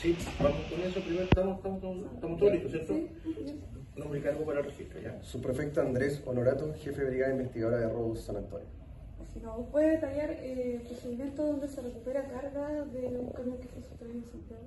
[0.00, 1.24] Sí, vamos con eso primero.
[1.24, 1.82] Estamos, estamos,
[2.14, 2.94] estamos todos listos, ¿cierto?
[2.94, 3.60] Sí,
[3.96, 5.22] Nombre y cargo para el registro, ¿ya?
[5.22, 8.66] Subprefecto Andrés Honorato, jefe de brigada investigadora de robos San Antonio.
[9.30, 13.68] Si nos puede detallar eh, el procedimiento donde se recupera carga de un camión que
[13.68, 14.62] fue sustraído en Santiago.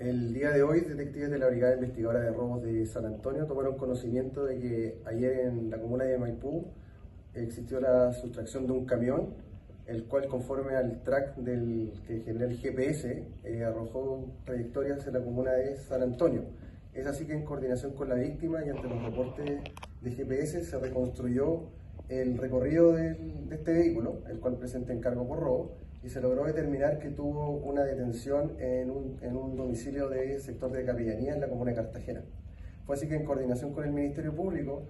[0.00, 3.76] El día de hoy, detectives de la Brigada Investigadora de Robos de San Antonio tomaron
[3.76, 6.66] conocimiento de que ayer en la comuna de Maipú
[7.34, 9.43] existió la sustracción de un camión,
[9.86, 15.20] el cual conforme al track del que genera el GPS eh, arrojó trayectorias en la
[15.20, 16.44] comuna de San Antonio.
[16.94, 19.60] Es así que en coordinación con la víctima y ante los reportes
[20.00, 21.68] de GPS se reconstruyó
[22.08, 23.16] el recorrido de
[23.50, 27.82] este vehículo, el cual presenta encargo por robo, y se logró determinar que tuvo una
[27.82, 32.22] detención en un, domicilio del sector de Capellanía en la comuna de Cartagena.
[32.84, 34.82] Fue así que en coordinación con el Ministerio Público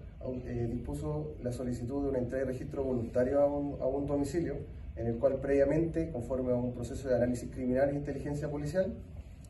[0.44, 4.56] eh, dispuso la solicitud de una entrega de registro voluntario a un, a un domicilio,
[4.96, 8.94] en el cual previamente, conforme a un proceso de análisis criminal e inteligencia policial,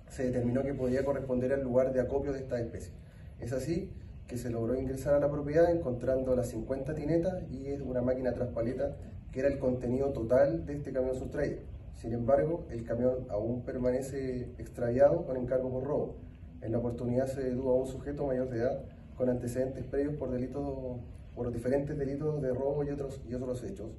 [0.09, 2.93] se determinó que podía corresponder al lugar de acopio de esta especie.
[3.41, 3.91] Es así
[4.27, 8.97] que se logró ingresar a la propiedad encontrando las 50 tinetas y una máquina traspaleta
[9.33, 11.59] que era el contenido total de este camión sustraído.
[11.97, 16.17] Sin embargo, el camión aún permanece extraviado con encargo por robo.
[16.63, 18.85] En la oportunidad se detuvo a un sujeto mayor de edad
[19.17, 20.99] con antecedentes previos por delitos,
[21.35, 23.91] por diferentes delitos de robo y otros, y otros hechos,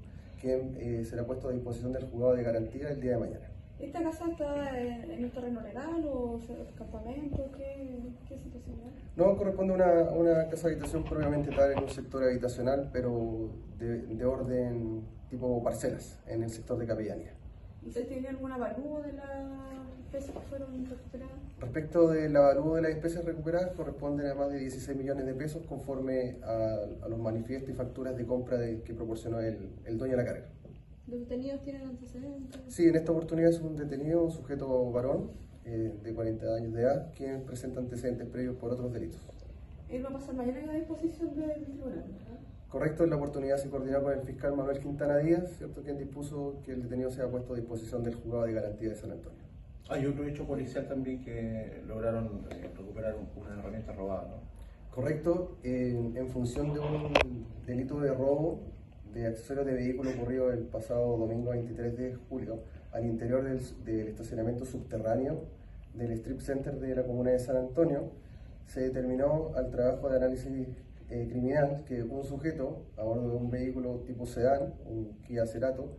[0.41, 3.45] que eh, será puesto a disposición del juzgado de garantía el día de mañana.
[3.79, 6.39] ¿Esta casa está en, en un terreno legal o
[6.77, 7.51] campamento?
[7.57, 9.17] ¿Qué, qué situación es?
[9.17, 14.03] No corresponde a una, una casa habitación propiamente tal en un sector habitacional, pero de,
[14.03, 17.33] de orden tipo parcelas en el sector de capellanía.
[17.85, 19.45] ¿Y se tiene algún avalúo de las
[20.17, 21.33] especies que fueron recuperadas?
[21.59, 25.65] Respecto del avalúo de las especies recuperadas, corresponden a más de 16 millones de pesos
[25.65, 30.17] conforme a, a los manifiestos y facturas de compra de- que proporcionó el, el dueño
[30.17, 30.47] de la carga.
[31.07, 32.59] ¿Los detenidos tienen antecedentes?
[32.67, 35.31] Sí, en esta oportunidad es un detenido, un sujeto varón
[35.65, 39.21] eh, de 40 años de edad, quien presenta antecedentes previos por otros delitos.
[39.89, 42.39] Él va a pasar mañana a disposición del tribunal, ¿verdad?
[42.69, 45.81] Correcto, en la oportunidad se coordinó con el fiscal Manuel Quintana Díaz, ¿cierto?
[45.83, 49.11] quien dispuso que el detenido sea puesto a disposición del juzgado de garantía de San
[49.11, 49.44] Antonio.
[49.89, 54.55] Hay otro hecho policial también que lograron eh, recuperar un- una herramienta robada, ¿no?
[54.93, 57.13] Correcto, en, en función de un
[57.67, 58.61] delito de robo
[59.13, 62.59] de accesorios de vehículo ocurrido el pasado domingo 23 de julio
[62.91, 65.41] al interior del, del estacionamiento subterráneo
[65.93, 68.09] del Strip Center de la comuna de San Antonio,
[68.67, 70.67] se determinó al trabajo de análisis
[71.09, 75.89] eh, criminal que un sujeto a bordo de un vehículo tipo sedán, un Kia Cerato,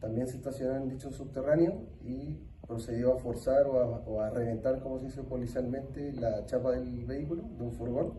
[0.00, 5.06] también se estacionó en dicho subterráneo y procedió a forzar o a, reventar, como se
[5.06, 8.14] dice policialmente, la chapa del vehículo, de un furgón,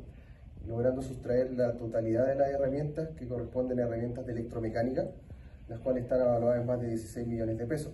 [0.66, 5.08] logrando sustraer la totalidad de las herramientas que corresponden a herramientas de electromecánica,
[5.68, 7.94] las cuales están evaluadas en más de 16 millones de pesos.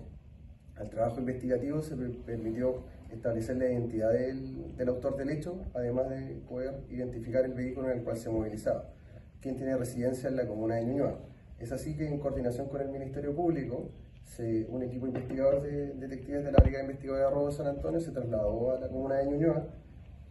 [0.76, 6.10] Al trabajo investigativo se per- permitió establecer la identidad del, del autor del hecho, además
[6.10, 8.90] de poder identificar el vehículo en el cual se movilizaba,
[9.42, 11.20] quien tiene residencia en la comuna de Ñuñoa.
[11.60, 13.90] Es así que en coordinación con el Ministerio Público,
[14.70, 18.12] un equipo investigador de detectives de la Brigada Investigadora de Robo de San Antonio se
[18.12, 19.68] trasladó a la comuna de Ñuñoa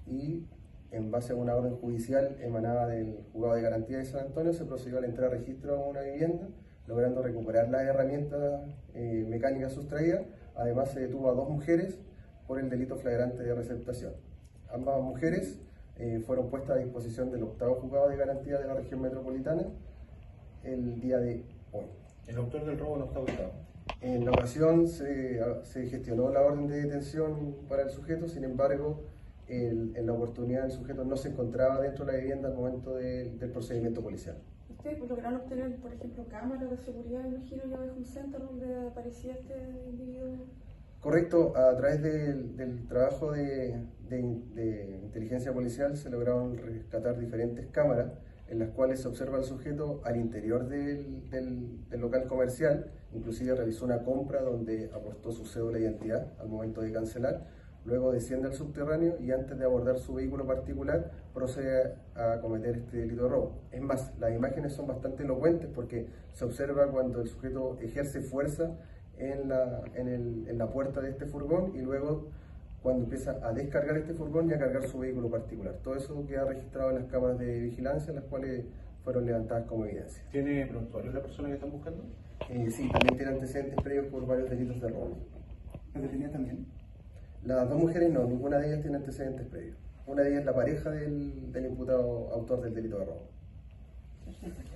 [0.07, 0.45] y
[0.91, 4.65] en base a una orden judicial emanada del juzgado de garantía de San Antonio se
[4.65, 6.49] procedió a la entrada de registro a una vivienda,
[6.87, 8.63] logrando recuperar las herramientas
[8.95, 10.23] eh, mecánicas sustraídas.
[10.55, 11.99] Además se detuvo a dos mujeres
[12.47, 14.13] por el delito flagrante de receptación.
[14.71, 15.59] Ambas mujeres
[15.97, 19.63] eh, fueron puestas a disposición del octavo juzgado de garantía de la región metropolitana
[20.65, 21.87] el día de hoy.
[22.27, 23.72] El autor del robo no está ubicado.
[24.03, 29.05] En la ocasión se, se gestionó la orden de detención para el sujeto, sin embargo,
[29.47, 32.95] el- en la oportunidad el sujeto no se encontraba dentro de la vivienda al momento
[32.97, 34.39] de- del procedimiento policial.
[34.71, 39.55] ¿Ustedes lograron obtener, por ejemplo, cámaras de seguridad, imagino de un center donde aparecía este
[39.89, 40.47] individuo?
[41.01, 43.77] Correcto, a través del, del trabajo de,
[44.09, 48.13] de- de inteligencia policial se lograron rescatar diferentes cámaras
[48.53, 53.87] en las cuales se observa al sujeto al interior del, del- local comercial, inclusive realizó
[53.87, 57.47] una compra donde aportó su cédula de identidad al momento de cancelar,
[57.87, 62.99] luego desciende al subterráneo y antes de abordar su vehículo particular procede a cometer este
[62.99, 63.53] delito de robo.
[63.71, 68.77] Es más, las imágenes son bastante elocuentes porque se observa cuando el sujeto ejerce fuerza
[69.17, 72.29] en la, en, el- en la puerta de este furgón y luego
[72.83, 75.75] cuando empieza a descargar este furgón y a cargar su vehículo particular.
[75.85, 78.65] Todo eso queda registrado en las cámaras de vigilancia, las cuales
[79.05, 80.23] fueron levantadas como evidencia.
[80.31, 82.05] ¿Tiene prontuario la persona que están buscando?
[82.49, 85.17] Eh, sí, también tiene antecedentes previos por varios delitos de robo.
[85.95, 86.67] ¿La detenida también?
[87.45, 89.77] Las dos mujeres no, ninguna de ellas tiene antecedentes previos.
[90.07, 93.29] Una de ellas es la pareja del, del imputado autor del delito de robo.
[94.41, 94.72] Perfecto.